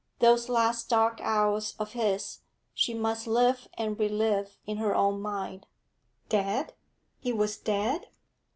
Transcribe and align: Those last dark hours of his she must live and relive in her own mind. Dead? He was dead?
Those 0.17 0.49
last 0.49 0.89
dark 0.89 1.21
hours 1.21 1.75
of 1.77 1.91
his 1.93 2.39
she 2.73 2.95
must 2.95 3.27
live 3.27 3.67
and 3.75 3.99
relive 3.99 4.57
in 4.65 4.77
her 4.77 4.95
own 4.95 5.21
mind. 5.21 5.67
Dead? 6.27 6.73
He 7.19 7.31
was 7.31 7.55
dead? 7.57 8.07